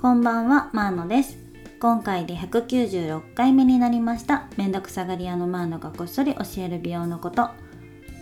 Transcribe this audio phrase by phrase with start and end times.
[0.00, 1.36] こんばんは、マーノです。
[1.78, 7.50] 今回で196回目になりました、めんどくさがり屋のマーノがこっそり教える美容のこと。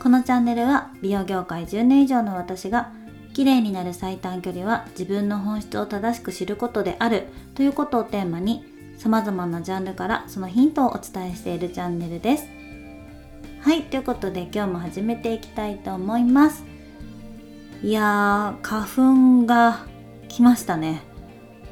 [0.02, 2.90] このチャンネルは美容業界10年以上の私が、
[3.32, 8.64] 綺麗になる最短距離は自分の本質を正しく知ることであるということをテーマに、
[8.98, 12.48] 様々なジャンルからそのヒントをお伝えしているチャンネルです。
[13.60, 16.64] はい、ということで今日も始めていきたいと思います。
[17.84, 19.86] いやー、花粉が
[20.26, 21.06] 来ましたね。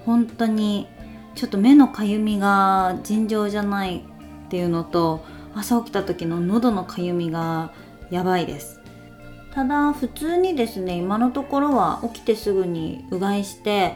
[0.06, 0.88] 本当に
[1.34, 5.24] ちょっと目のかゆみが尋常じゃないっていうのと
[5.55, 7.73] 朝起きた時の喉のかゆみが
[8.10, 8.80] やばいです。
[9.52, 13.95] ただ普通にですね今のところは起きてすぐにうがいして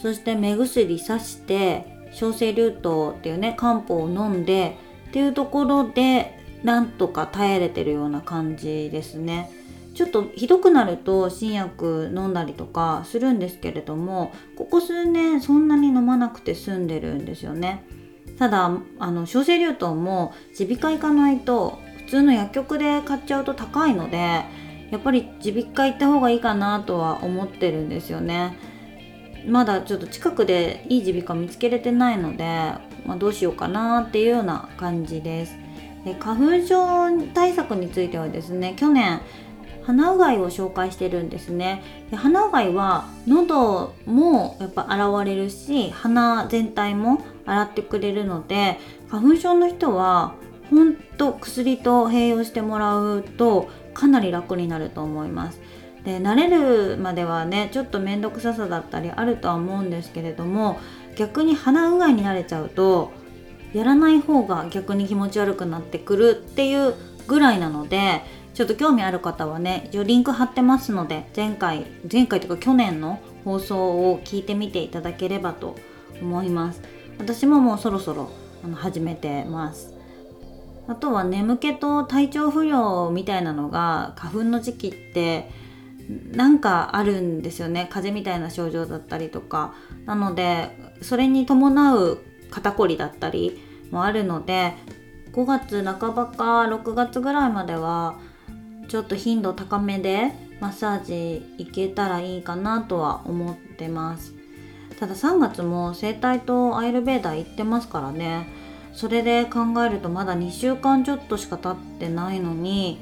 [0.00, 9.50] そして目薬さして小生竜頭っていうね漢方を飲んでっていうところでなんとか耐えれてるような感じですね。
[9.94, 17.84] ちょっとひどくなると新薬飲んだりとかするんですけれどもここ数年そんなに飲まなくて済んでるんですよね。
[18.38, 24.16] ただあの小生竜頭も耳鼻科行かないと普通の薬局で買っちゃうと高いので
[24.90, 28.58] やっぱり耳鼻科行った方がいいかなとは思ってるんですよね。
[29.46, 32.44] まだちょっと近くでいい耳鼻科見つけれてないので、
[33.06, 35.56] まあ、どうしようかなっていうような感じです。
[36.04, 39.20] で花粉症対策についてはですね去年
[39.86, 41.82] 鼻うがいを紹介してるんですね。
[42.10, 48.78] で鼻うがいは喉もやっぱ洗われるし鼻全体も洗ってくれるので
[49.10, 50.34] 花粉症の人は
[50.70, 55.60] ほんと薬と併用してもらうとかなり楽になると思います。
[56.04, 60.78] で慣れるまではねちょっと面倒くささだったりあるとは思うんですけれども
[61.16, 63.12] 逆に鼻うがいに慣れちゃうと
[63.72, 66.94] やらない方が逆に気持ち悪くなってくるっていう
[67.26, 68.22] ぐらいなので
[68.54, 75.76] ちょっと興味ある方はね一応リンク貼ってますので前回前回というか去年の放送を聞いてみていただければと
[76.22, 76.80] 思います。
[77.18, 78.30] 私ももうそろそろ
[78.64, 79.92] あの始めてます。
[80.86, 85.50] あとは眠気と体調不良みたいなのが花粉の時期って
[86.32, 87.88] なんかあるんですよね。
[87.90, 89.74] 風邪みたいな症状だったりとか。
[90.06, 92.18] なのでそれに伴う
[92.50, 94.74] 肩こりだったりもあるので
[95.32, 98.18] 5月半ばか6月ぐらいまでは
[98.88, 104.34] ちょっと頻度高めでマッサージ行けたらいいかなとは思ってます。
[104.98, 108.46] ただ3月も整体とアイルベーダー行ってますからね。
[108.92, 113.00] それで考えるとまだ2週間ちょっとしか経ってないのに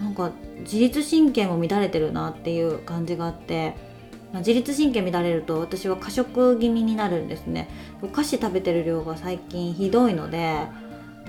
[0.00, 3.76] なんか自律神経も乱れてるなっていう感じがあって
[4.32, 7.68] ま自律神経乱れると私は過食気味になるんですね。
[8.02, 10.66] お菓子食べてる量が最近ひどいので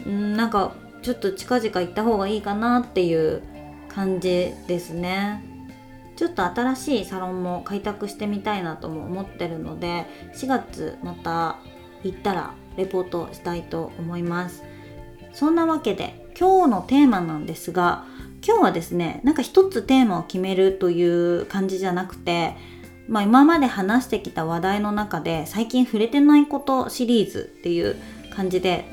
[0.08, 3.44] んなんかちょっと近々行った方がいいかなっていう
[3.94, 5.44] 感じですね。
[6.16, 11.58] ちょっと新しいサロンも開拓してみたいなとも思ってるので4月また
[12.04, 14.64] 行ったらレポートしたいと思います。
[15.34, 18.06] そんなわけで今日のテーマなんですが
[18.46, 22.56] 今日はですねなんか一つテーマを決めるという感じじゃなくて
[23.08, 27.96] まあ今まで話してきた話題の中で最近触れてないことシリーズっていう
[28.36, 28.86] 感じで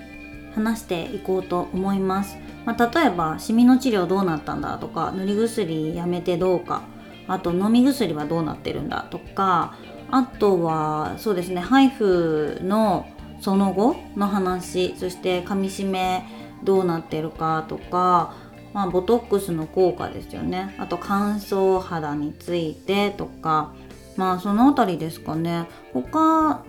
[0.54, 2.37] 話していこうと思います。
[2.69, 6.83] まあ、例えばシミの治療どうなったんだとか塗り薬やめてどうか
[7.27, 9.75] あと飲み薬はどうなってるんだとか
[10.11, 13.09] あとはそうですねハイフの
[13.41, 16.27] その後の話そして噛みしめ
[16.62, 18.34] どうなってるかとか、
[18.75, 20.75] まあ、ボトックスの効果ですよね。
[20.79, 23.73] あと乾燥肌についてとか
[24.17, 25.69] まあその辺りですかね。
[25.95, 26.65] 他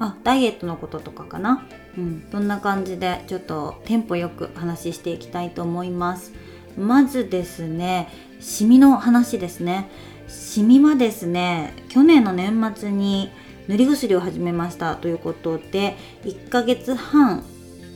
[0.00, 1.66] あダイエットのこととかかな。
[1.98, 6.32] うんそんな感じでちょっとテンポよく話していきたいと思います。
[6.78, 8.08] まずですね
[8.40, 9.90] シミの話ですね。
[10.28, 13.30] シミはですね去年の年末に
[13.66, 17.42] 塗り薬を始めましたということで1ヶ月半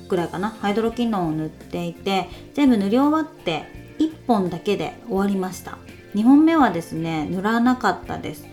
[0.09, 3.65] くらいかなハイドロキノンを塗っていて全部塗り終わって
[3.99, 5.79] 1本だけで終わりました。
[6.15, 8.47] 2本目はですね塗らなかったです。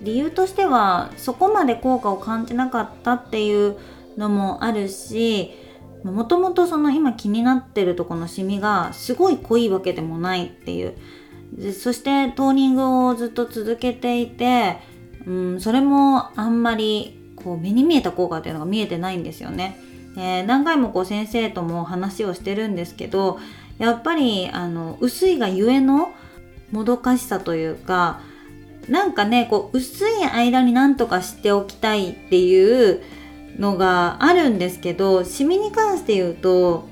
[0.00, 3.76] 理由としてはそこまで効果を感じなかったっていう
[4.16, 5.52] のもあるし
[6.04, 10.94] もともとその今気になってるとこのシミがすごい濃いわけでもないっていう
[11.72, 14.78] そしてトーニングをずっと続けていて、
[15.26, 19.78] うん、それもあんまりこう目に見えた効果っていうのが見えてないんですよね。
[20.16, 23.38] えー、何回もこう先生とも話をしてるんですけど
[23.78, 26.12] やっぱりあの薄いがゆえの
[26.72, 28.20] もどかしさというか
[28.88, 33.02] なんかねこう薄い間になんとかしておきたいっていう
[33.58, 36.88] のがあるんですけどシミに関して言うと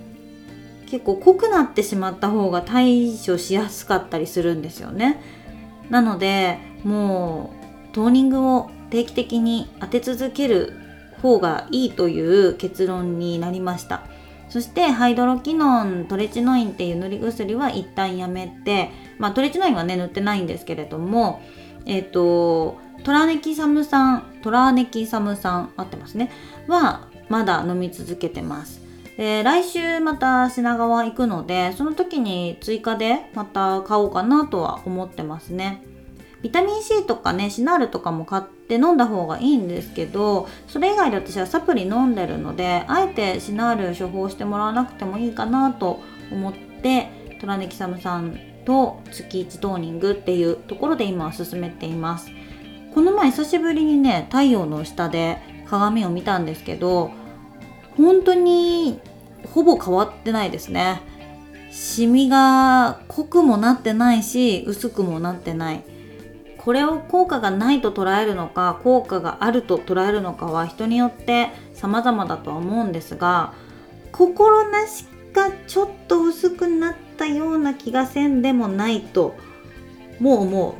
[0.86, 5.20] 結構濃くなってしまった方が対処しやすかったりするんですよね。
[5.90, 7.54] なのでも
[7.90, 10.72] うトーニングを定期的に当て続ける
[11.20, 14.02] 方がいいという結論になりました。
[14.48, 21.42] そしてハイドロキノントレチノインっていう塗り薬は一旦やめてまあトレチノインはね塗ってないんですけれども
[21.86, 26.32] えっ、ー、とトラネキサム酸トラネキサム酸合ってますね。
[26.66, 28.80] はまだ飲み続けてます。
[29.18, 35.84] で来週また品川行くのでその時に追加でまた買おうかなとは思ってますね。
[36.42, 47.08] ビタミン C とかねシナールとかも買って飲んだ方がいいんですけどそれ以外で私はサプリ飲んでるのであえてシナール処方してもらわなくてもいいかなと思って
[47.40, 52.30] トラネキサムさんと月1トーニングっていうところで今は進めています。
[52.94, 57.10] この前久しぶりにね太陽の下で鏡を見たんですけど
[57.96, 59.00] 本当に
[59.52, 61.02] ほぼ変わってないですね。
[61.70, 65.82] シミが濃くもなってないし薄くもなってない。
[66.56, 73.52] これを効果がないと捉えるのか効果があると捉えるのかは人によって様々だとは思うんですが
[74.12, 75.04] 心なし
[75.34, 79.34] かちょっと薄くなったような気がせんでもないと
[80.20, 80.76] もう思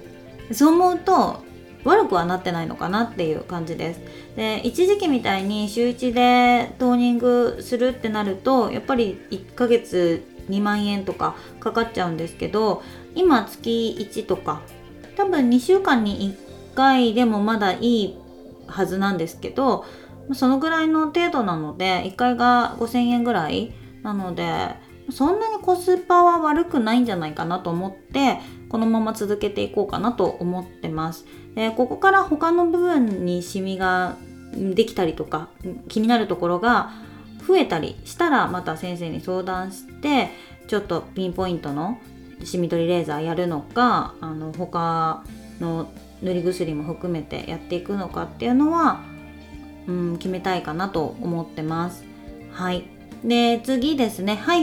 [0.50, 0.54] う。
[0.54, 1.43] そう思うと
[1.84, 4.00] 悪くはなってないのかなっていう感じです。
[4.36, 12.82] で一時期みたいに週1でトーニングするってなるとやっぱり1ヶ月2万円とかかかっちゃうんですけど
[13.14, 14.62] 今月1とか
[15.16, 16.36] 多分2週間に
[16.72, 18.18] 1回でもまだいい
[18.66, 19.84] はずなんですけど
[20.32, 23.72] そのぐらいの程度なので1回が5000円ぐらい
[24.02, 24.74] なので
[25.10, 28.38] そんなにコスパは悪くないんじゃないかなと思って
[28.74, 34.16] このまま続けていこうかなと思ってますでここから他の部分にシミが
[34.52, 35.48] できたりとか
[35.86, 36.90] 気になるところが
[37.46, 40.30] 増えたりしたらまた先生に相談して
[40.66, 42.00] ちょっとピンポイントの
[42.42, 45.22] シミ取りレーザーやるのかあの他
[45.60, 45.88] の
[46.20, 49.04] 塗り薬も含めてやっていくのかっていうのは、
[49.86, 52.04] うん、決めたいかなと思ってます。
[52.50, 52.88] はい。
[53.24, 54.56] で、次ですね、ハ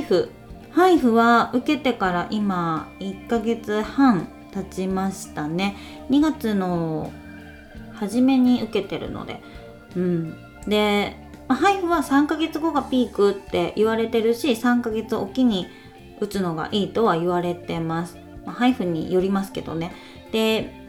[0.72, 0.76] イフ。
[0.76, 5.78] ハイフは受けてから今1ヶ月半経ちましたね。
[6.10, 7.12] 2月の
[7.94, 9.42] 初めに受けてるので。
[9.96, 10.36] うん。
[10.68, 15.68] で、ハイフは3ヶ月後がピークって言われてるし、3ヶ月おきに
[16.20, 18.18] 打つのがいいとは言われてます。
[18.46, 19.94] まあ、ハイフによりますけどね。
[20.32, 20.82] で、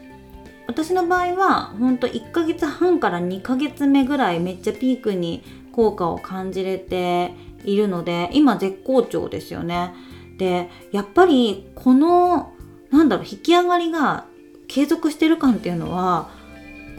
[0.67, 5.43] 私の場合はほんと1ヶ月半から2ヶ月目ぐらいめっちゃピークに
[5.73, 7.33] 効果を感じれて
[7.63, 9.93] いるので今絶好調ですよね。
[10.37, 12.53] でやっぱりこの
[12.91, 14.25] なんだろう引き上がりが
[14.67, 16.29] 継続してる感っていうのは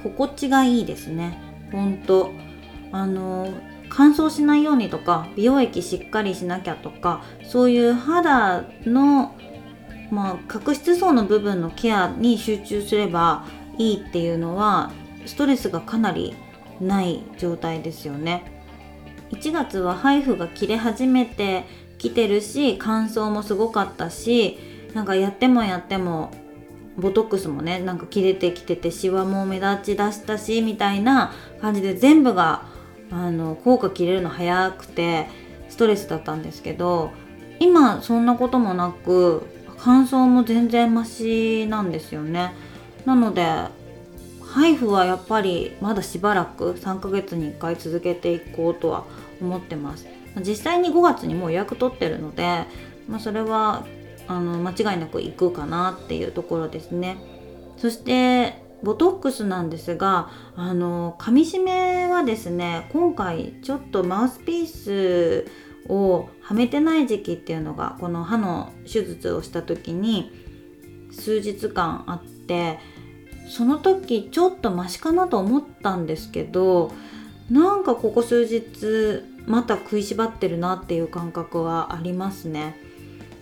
[0.02, 1.38] 心地がいいですね。
[1.72, 2.30] ほんと
[2.92, 3.52] あの
[3.88, 9.34] 乾燥しないようにとか美容液しっかりしなきゃとかそういう肌の、
[10.10, 13.46] まあ、角質層の部分のケアに集中すれば
[13.78, 14.92] いいっていうのは
[15.26, 16.34] ストレスがかなり
[16.80, 18.53] ない状態ですよね。
[19.30, 21.64] 1月はハイフが切れ始めて
[21.98, 24.58] きてるし乾燥もすごかったし
[24.94, 26.30] なんかやってもやっても
[26.96, 32.62] ボトックスもねなんか切れてきててシワも目立ちだしたしみたいな感じで全部が
[33.10, 35.28] あの効果切れるの早くて
[35.68, 37.12] ストレスだったんですけど
[37.58, 39.46] 今そんなこともなく
[39.78, 42.52] 乾燥も全然マシなんですよね。
[43.04, 43.42] なので
[44.40, 49.04] ハイフはやっぱりまだしばらく3ヶ月に1回続けていこうとは
[49.44, 50.06] 思ってます。
[50.40, 52.64] 実際に5月にもう予約取ってるので、
[53.08, 53.84] まあ、それは
[54.26, 57.16] あの間違いなく行くかなっていうところですね。
[57.76, 65.46] そしてボトックスなんですがあの噛み締めはですね今回ちょっとマウスピース
[65.88, 70.30] をはめてない時期っていうのがこの歯の手術をした時に
[71.10, 72.78] 数日間あって
[73.48, 76.92] その時ちょっとマシかなと思ったんですけど
[77.50, 82.76] なんかここ数日また食いしばってるなっていう感覚はありますね。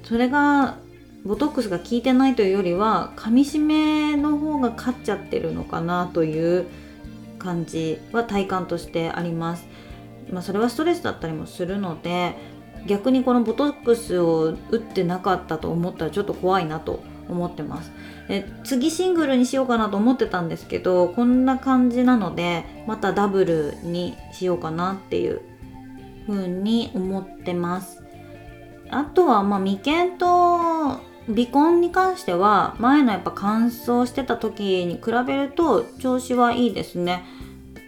[0.04, 0.78] それが
[1.24, 6.66] ボトックスが効いてないというよりは噛みしめの方が勝っちゃってるのかなという
[7.38, 9.66] 感じは体感としてあります。
[10.30, 12.36] まあ、それはストレスだったりもするので
[12.86, 17.92] 逆にこのボトックスを打ってなかったと思ったらちょっと怖いなと思ってます
[18.28, 25.40] で次シングルにしようかなと思ってたんですけどこんな感じなのでまたダブルにしようかなっていう
[26.26, 28.02] 風に思ってます
[28.90, 37.24] あとはまあ眉間と鼻根に関しては前のやっぱ乾燥してた時に比べると調子はいいですね。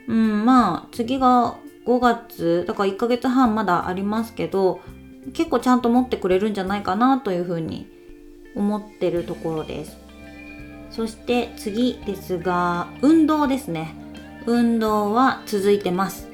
[0.07, 4.81] うん、まあ次が5月だから1ヶ月半まだありますけど
[5.33, 7.89] 結構ちゃんと持ってくれるんじゃないかなというふうに
[8.55, 9.97] 思ってるところです。
[10.91, 13.97] そして次ですが運動ですね。
[14.47, 16.29] 運動は続いてます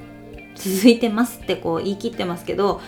[0.63, 2.81] 続いてますってこう言い切ってますけど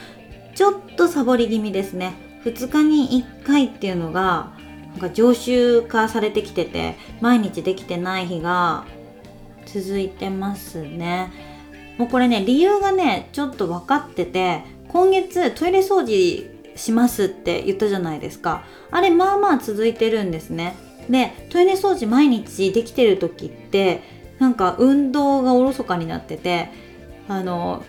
[0.55, 2.13] ちょっとサボり気味ですね。
[2.45, 4.53] 2日に1回っていうのが
[4.91, 8.85] なんか常習化されてきてて毎日できてない日が
[9.65, 11.31] 続いてますね。
[11.97, 18.63] もうこれね理由がねちょっと分かってて今月トイレ掃除しますって言ったじゃないですか。
[18.91, 20.75] あれまあまあ続いてるんですね。
[21.09, 24.01] でトイレ掃除毎日できてる時って
[24.39, 26.69] なんか運動がおろそかになってて
[27.27, 27.83] あの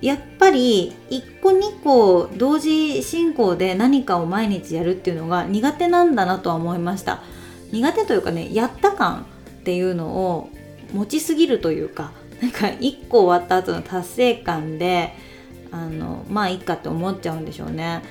[0.00, 7.22] やっぱり1個2個同時進行で何かを毎日やるっていうのが苦手なんだなとは思いました
[7.72, 9.26] 苦手というかねやった感
[9.60, 10.50] っていうのを
[10.92, 15.12] 持ちすぎるというかなんか1個終わった後の達成感で
[15.72, 18.02] あのまあいいかって思っちゃうんでしょうね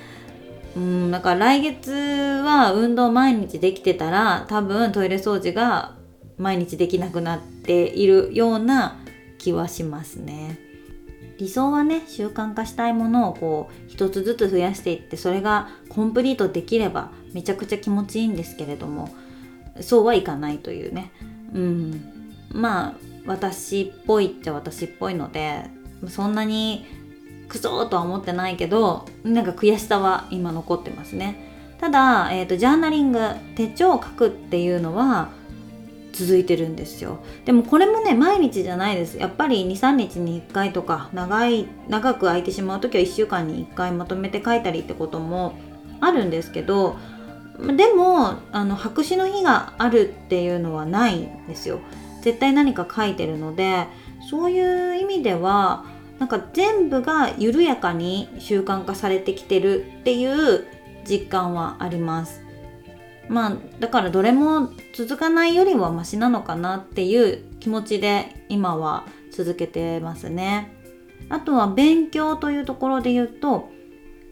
[0.75, 5.95] うんだから来月は運動毎日できてたら多分トイレ掃除が
[6.37, 8.99] 毎日できなくなっているような
[9.39, 10.66] 気はしますね。
[11.37, 19.09] 理想はね習慣化したいものをこう一つずつ増やしていってそれがコンプリートできればめちゃくちゃ気持ちいいんですけれども
[19.81, 21.11] そうはいかないというね。
[21.53, 22.01] うん。
[22.51, 22.93] まあ
[23.27, 25.65] 私っぽいっちゃ私っぽいので
[26.07, 26.85] そんなに
[27.47, 31.45] クソとは思ってないけどなんか悔しさは今残ってますね。
[31.79, 33.19] ただ、えーとジャーナリング
[33.55, 35.29] 手帳を書くっていうのは
[36.17, 37.19] 続いてるんですよ。
[37.45, 39.17] でもこれもね毎日じゃないです。
[39.17, 45.53] やっぱり23日に1回とか長い長く空いてしまう時は1週間に1回まとめて書いたりってことも
[45.99, 46.97] あるんですけど
[47.75, 51.81] でもあの白紙の日があるっていうのはないんですよ。
[52.21, 53.87] 絶対何か書いてるので
[54.29, 55.85] そういう意味では
[56.17, 60.65] なんか全部が緩やかに習慣化されてきてるっていう
[61.07, 62.46] 実感はあります。
[63.29, 70.73] まあだからどれも続かないよりはマシなのかなっていう気持ちで今は続けてますね。
[71.29, 73.69] あとは勉強というところで言うと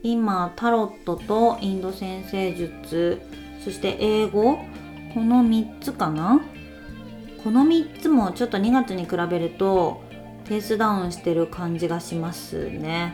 [0.01, 3.21] 今タロットとインド先生術
[3.63, 4.59] そして英語
[5.13, 6.41] この3つかな？
[7.43, 10.01] この3つもちょっと2月に比べると
[10.45, 13.13] ペースダウンしてる感じがしますね。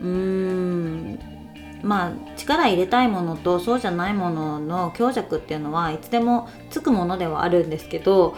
[0.00, 1.18] うーん
[1.82, 8.36] まあ力入れたいものとそうじゃないものの強弱っていうのはいつでもつくものではあるんですけど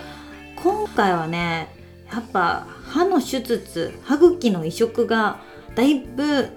[0.56, 1.68] 今回はね
[2.12, 5.40] やっぱ歯の手術歯茎の移植が
[5.74, 6.50] だいぶ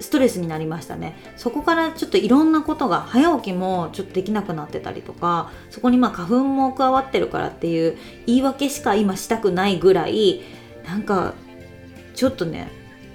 [0.00, 1.16] ストレスになりましたね。
[1.36, 10.42] そこからちょっといろんなことが早起きもちょっとできなくなってたりとかそこにまあ花粉も加わってるからっていう言い訳しか今したくないぐらい
[10.84, 11.34] なんか
[12.16, 12.68] ちょっとね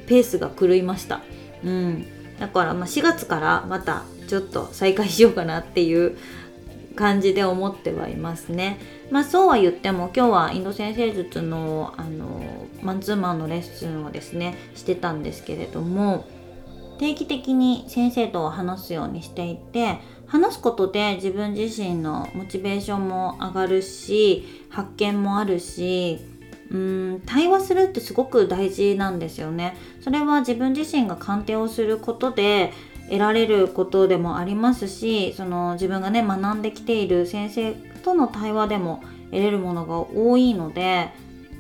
[0.08, 1.22] ペースが狂いました。
[1.64, 2.06] うん。
[2.40, 6.18] だからまあ4月からまたちょっと再開しようかなっていう
[6.96, 8.80] 感じで思ってはいますね。
[9.12, 16.26] まあそうは言っても今日はインド先生術のあのマンツーマンのレッスンをですねしてたんですけれども
[17.00, 26.20] 定期的に先生と話すようにしていて話すことで自分自身のモチベーションも上がるし発見もあるし
[26.72, 29.76] うん対話するってすごく大事なんですよね。
[30.02, 32.74] それは自分自身が鑑定をすることで
[33.08, 41.10] 得られることでもありますしその自分がね学んできている先生との対話でも得れるものが多いので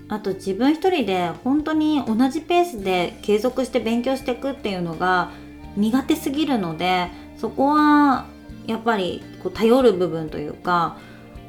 [0.09, 5.31] あと自分一人で本当に同じペースで継続して勉強していくっていうのが
[5.75, 8.25] 苦手すぎるのでそこは
[8.65, 10.97] やっぱりこう頼る部分というか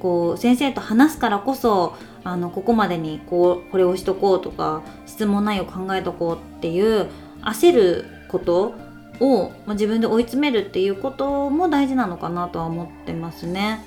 [0.00, 7.08] こう先生と話すからこそあのここまでにこうこれをしとこうとか質問内容考えとこうっていう
[7.42, 8.74] 焦ること
[9.20, 13.84] を、ま、自分で追い詰めるっていうことも大事なのかなとは思ってますね。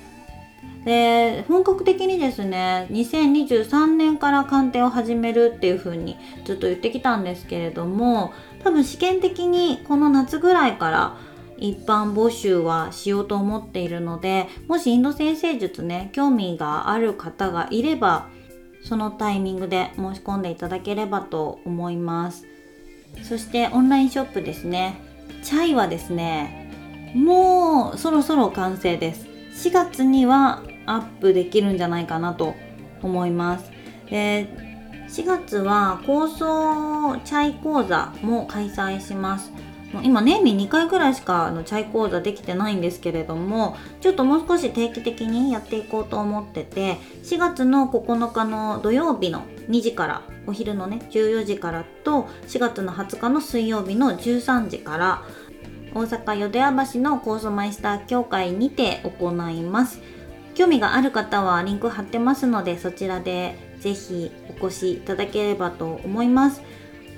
[0.84, 8.32] で本格的にですね2023年から鑑定を始めるっていう風にずっと言ってきたんですけれども
[8.64, 11.16] 多分試験的にこの夏ぐらいから
[11.62, 18.26] 一般募集はしようと思っているのでもしインド先生術ね興味がある方がいれば
[18.82, 22.46] そのタイミングで申し込んでいただければと思います。
[23.22, 25.00] そしてオンラインショップですね。
[25.44, 26.68] チャイはですね
[27.14, 29.28] もうそろそろ完成です。
[29.68, 32.56] 4月にはアップできるんじゃないかなと
[33.02, 33.70] 思います。
[34.10, 34.48] で
[35.08, 39.52] 4月は構想チャイ講座も開催します。
[40.00, 55.22] 今年に2回ぐらいしかあのチャイ講座できてないんですけれどもちょっともう少し定期的にやっていこうと思ってて4月の9日の土曜日の2時からお昼のね14時からと4月の20日の水曜日の13時から
[55.94, 60.00] 大阪淀屋橋のコースマイスター協会にて行います。
[60.54, 64.30] 興味がある方はリンク貼ってますのでそちらでぜひ
[64.62, 66.62] お越しいただければと思います。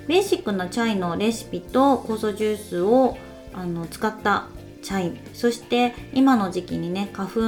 [0.07, 3.17] ベーシックなチャイのレシピと酵素ジュースを
[3.53, 4.47] あの使った
[4.81, 7.41] チャイそして今の時期にね花粉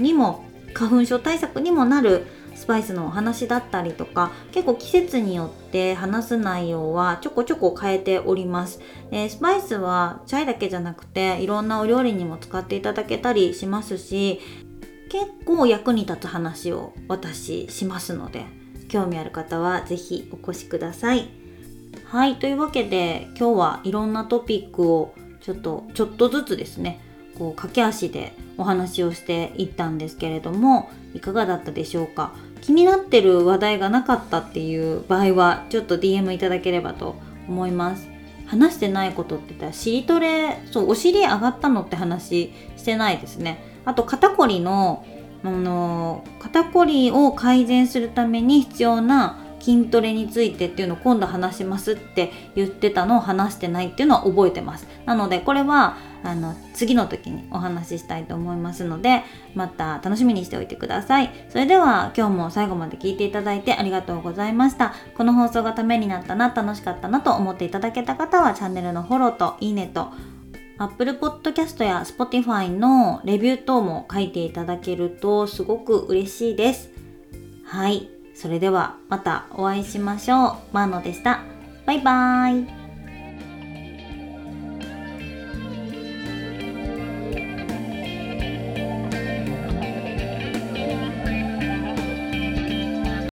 [0.00, 8.80] にも花粉症対策にもなるスパイスのお話だったりとか結構季節によって話す内容はちょこちょこ変えております、
[9.10, 14.40] えスパイスはチャイだけじゃなくていろんなお料理にも使っていただけたりしますし
[15.10, 18.44] 結構役に立つ話を私しますので
[18.88, 21.39] 興味ある方は是非お越しください。
[22.04, 27.00] はいというわけで今日はいろんなトピックをちょっとちょっとずつですね
[27.38, 32.32] こう駆け足でお話をしていったんですけれどもいかがだったでしょうか？
[32.60, 37.16] 気になってる話題がなかったっていう場合はちょっと DM いただければと
[37.48, 38.08] 思います。
[38.46, 43.62] 話してないことって言ったら尻トレそうお尻上がったのって話してないですね。
[43.84, 45.06] あと肩こりの
[45.42, 59.22] あの肩こりを改善するために必要な筋トレについてっていうのを今度話しますって言ってたのを話してないっていうのは覚えてますなのでこれはあの次の時にお話ししたいと思いますので
[59.54, 70.08] また楽しみにしておいてくださいそれでは今日も最後まで聞いていただいてありがとうございましたこの放送がためになったな楽しかったなと思っていただけた方はチャンネルのフォローといいねと
[70.80, 76.90] Apple Podcast や Spotify のレビュー等も書いていただけるとすごく嬉しいです。
[77.66, 78.19] はい。
[78.40, 80.56] それではまたお会いしましょう。
[80.72, 81.40] マーノでした。
[81.84, 82.79] バイバーイ。